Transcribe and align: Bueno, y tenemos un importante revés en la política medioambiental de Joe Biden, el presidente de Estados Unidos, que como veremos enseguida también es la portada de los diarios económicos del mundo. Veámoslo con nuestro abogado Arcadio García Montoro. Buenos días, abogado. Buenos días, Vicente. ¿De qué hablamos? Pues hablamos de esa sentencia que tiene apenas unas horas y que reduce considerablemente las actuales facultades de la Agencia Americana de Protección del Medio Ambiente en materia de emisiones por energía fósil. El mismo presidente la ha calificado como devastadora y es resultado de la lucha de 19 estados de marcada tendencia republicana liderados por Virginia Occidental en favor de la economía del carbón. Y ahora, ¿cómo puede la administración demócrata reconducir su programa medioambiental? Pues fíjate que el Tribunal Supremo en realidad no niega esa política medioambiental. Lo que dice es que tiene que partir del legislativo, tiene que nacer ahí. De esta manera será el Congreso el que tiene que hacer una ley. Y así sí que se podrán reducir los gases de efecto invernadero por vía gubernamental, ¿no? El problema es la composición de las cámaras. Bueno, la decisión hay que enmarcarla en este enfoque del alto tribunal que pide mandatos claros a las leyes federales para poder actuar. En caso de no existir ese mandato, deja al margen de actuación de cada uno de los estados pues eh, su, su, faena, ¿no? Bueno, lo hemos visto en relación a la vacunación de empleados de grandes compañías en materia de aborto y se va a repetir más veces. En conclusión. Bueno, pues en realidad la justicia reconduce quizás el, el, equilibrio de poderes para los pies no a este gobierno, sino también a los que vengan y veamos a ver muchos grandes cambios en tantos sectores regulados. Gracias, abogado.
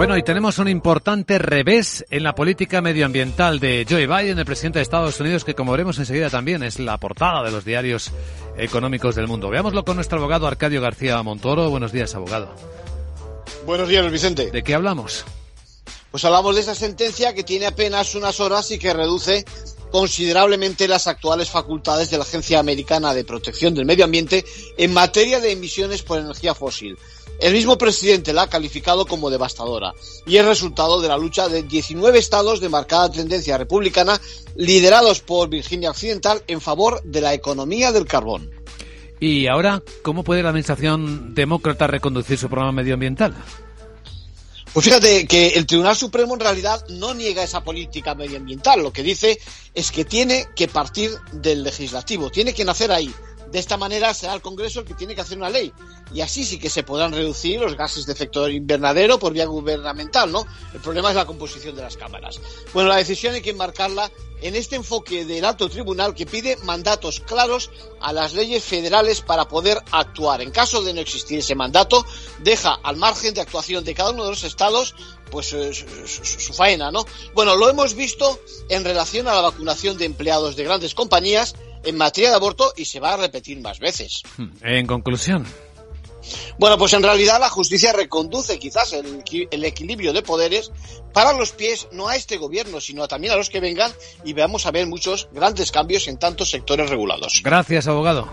Bueno, 0.00 0.16
y 0.16 0.22
tenemos 0.22 0.56
un 0.56 0.66
importante 0.66 1.38
revés 1.38 2.06
en 2.08 2.22
la 2.22 2.34
política 2.34 2.80
medioambiental 2.80 3.60
de 3.60 3.86
Joe 3.86 4.06
Biden, 4.06 4.38
el 4.38 4.46
presidente 4.46 4.78
de 4.78 4.82
Estados 4.82 5.20
Unidos, 5.20 5.44
que 5.44 5.54
como 5.54 5.72
veremos 5.72 5.98
enseguida 5.98 6.30
también 6.30 6.62
es 6.62 6.78
la 6.78 6.96
portada 6.96 7.42
de 7.42 7.50
los 7.50 7.66
diarios 7.66 8.10
económicos 8.56 9.14
del 9.14 9.28
mundo. 9.28 9.50
Veámoslo 9.50 9.84
con 9.84 9.96
nuestro 9.96 10.16
abogado 10.16 10.46
Arcadio 10.46 10.80
García 10.80 11.22
Montoro. 11.22 11.68
Buenos 11.68 11.92
días, 11.92 12.14
abogado. 12.14 12.48
Buenos 13.66 13.90
días, 13.90 14.10
Vicente. 14.10 14.50
¿De 14.50 14.62
qué 14.62 14.72
hablamos? 14.72 15.26
Pues 16.10 16.24
hablamos 16.24 16.54
de 16.54 16.62
esa 16.62 16.74
sentencia 16.74 17.34
que 17.34 17.44
tiene 17.44 17.66
apenas 17.66 18.14
unas 18.14 18.40
horas 18.40 18.70
y 18.70 18.78
que 18.78 18.94
reduce 18.94 19.44
considerablemente 19.90 20.88
las 20.88 21.06
actuales 21.06 21.50
facultades 21.50 22.10
de 22.10 22.18
la 22.18 22.24
Agencia 22.24 22.58
Americana 22.58 23.14
de 23.14 23.24
Protección 23.24 23.74
del 23.74 23.86
Medio 23.86 24.04
Ambiente 24.04 24.44
en 24.76 24.92
materia 24.92 25.40
de 25.40 25.52
emisiones 25.52 26.02
por 26.02 26.18
energía 26.18 26.54
fósil. 26.54 26.96
El 27.40 27.54
mismo 27.54 27.78
presidente 27.78 28.34
la 28.34 28.42
ha 28.42 28.50
calificado 28.50 29.06
como 29.06 29.30
devastadora 29.30 29.94
y 30.26 30.36
es 30.36 30.44
resultado 30.44 31.00
de 31.00 31.08
la 31.08 31.16
lucha 31.16 31.48
de 31.48 31.62
19 31.62 32.18
estados 32.18 32.60
de 32.60 32.68
marcada 32.68 33.10
tendencia 33.10 33.56
republicana 33.56 34.20
liderados 34.56 35.20
por 35.20 35.48
Virginia 35.48 35.90
Occidental 35.90 36.42
en 36.46 36.60
favor 36.60 37.02
de 37.02 37.22
la 37.22 37.32
economía 37.32 37.92
del 37.92 38.04
carbón. 38.04 38.50
Y 39.20 39.46
ahora, 39.46 39.82
¿cómo 40.02 40.22
puede 40.22 40.42
la 40.42 40.50
administración 40.50 41.34
demócrata 41.34 41.86
reconducir 41.86 42.38
su 42.38 42.48
programa 42.48 42.72
medioambiental? 42.72 43.34
Pues 44.72 44.86
fíjate 44.86 45.26
que 45.26 45.48
el 45.48 45.66
Tribunal 45.66 45.96
Supremo 45.96 46.34
en 46.34 46.40
realidad 46.40 46.86
no 46.90 47.12
niega 47.12 47.42
esa 47.42 47.64
política 47.64 48.14
medioambiental. 48.14 48.80
Lo 48.80 48.92
que 48.92 49.02
dice 49.02 49.40
es 49.74 49.90
que 49.90 50.04
tiene 50.04 50.46
que 50.54 50.68
partir 50.68 51.10
del 51.32 51.64
legislativo, 51.64 52.30
tiene 52.30 52.54
que 52.54 52.64
nacer 52.64 52.92
ahí. 52.92 53.12
De 53.50 53.58
esta 53.58 53.76
manera 53.76 54.14
será 54.14 54.34
el 54.34 54.40
Congreso 54.40 54.80
el 54.80 54.86
que 54.86 54.94
tiene 54.94 55.14
que 55.14 55.20
hacer 55.22 55.36
una 55.36 55.50
ley. 55.50 55.72
Y 56.12 56.20
así 56.20 56.44
sí 56.44 56.58
que 56.58 56.70
se 56.70 56.82
podrán 56.82 57.12
reducir 57.12 57.60
los 57.60 57.76
gases 57.76 58.06
de 58.06 58.12
efecto 58.12 58.48
invernadero 58.48 59.18
por 59.18 59.32
vía 59.32 59.46
gubernamental, 59.46 60.30
¿no? 60.30 60.46
El 60.72 60.80
problema 60.80 61.10
es 61.10 61.16
la 61.16 61.26
composición 61.26 61.74
de 61.74 61.82
las 61.82 61.96
cámaras. 61.96 62.40
Bueno, 62.72 62.88
la 62.88 62.96
decisión 62.96 63.34
hay 63.34 63.42
que 63.42 63.50
enmarcarla 63.50 64.10
en 64.42 64.56
este 64.56 64.76
enfoque 64.76 65.24
del 65.24 65.44
alto 65.44 65.68
tribunal 65.68 66.14
que 66.14 66.26
pide 66.26 66.56
mandatos 66.64 67.20
claros 67.20 67.70
a 68.00 68.12
las 68.12 68.32
leyes 68.32 68.64
federales 68.64 69.20
para 69.20 69.48
poder 69.48 69.78
actuar. 69.90 70.40
En 70.40 70.50
caso 70.50 70.82
de 70.82 70.94
no 70.94 71.00
existir 71.00 71.40
ese 71.40 71.54
mandato, 71.54 72.06
deja 72.38 72.74
al 72.82 72.96
margen 72.96 73.34
de 73.34 73.40
actuación 73.40 73.84
de 73.84 73.94
cada 73.94 74.10
uno 74.10 74.24
de 74.24 74.30
los 74.30 74.44
estados 74.44 74.94
pues 75.30 75.52
eh, 75.52 75.72
su, 75.72 76.24
su, 76.24 76.52
faena, 76.52 76.90
¿no? 76.90 77.04
Bueno, 77.34 77.54
lo 77.54 77.68
hemos 77.68 77.94
visto 77.94 78.40
en 78.68 78.84
relación 78.84 79.28
a 79.28 79.34
la 79.34 79.42
vacunación 79.42 79.96
de 79.96 80.06
empleados 80.06 80.56
de 80.56 80.64
grandes 80.64 80.94
compañías 80.94 81.54
en 81.84 81.96
materia 81.96 82.30
de 82.30 82.36
aborto 82.36 82.72
y 82.76 82.84
se 82.84 83.00
va 83.00 83.14
a 83.14 83.16
repetir 83.16 83.60
más 83.60 83.78
veces. 83.78 84.22
En 84.62 84.86
conclusión. 84.86 85.46
Bueno, 86.58 86.76
pues 86.76 86.92
en 86.92 87.02
realidad 87.02 87.40
la 87.40 87.48
justicia 87.48 87.92
reconduce 87.92 88.58
quizás 88.58 88.92
el, 88.92 89.24
el, 89.50 89.64
equilibrio 89.64 90.12
de 90.12 90.22
poderes 90.22 90.70
para 91.12 91.32
los 91.32 91.52
pies 91.52 91.88
no 91.92 92.08
a 92.08 92.16
este 92.16 92.36
gobierno, 92.36 92.80
sino 92.80 93.08
también 93.08 93.32
a 93.32 93.36
los 93.36 93.48
que 93.48 93.60
vengan 93.60 93.90
y 94.24 94.32
veamos 94.32 94.66
a 94.66 94.70
ver 94.70 94.86
muchos 94.86 95.28
grandes 95.32 95.72
cambios 95.72 96.08
en 96.08 96.18
tantos 96.18 96.50
sectores 96.50 96.90
regulados. 96.90 97.40
Gracias, 97.42 97.86
abogado. 97.86 98.28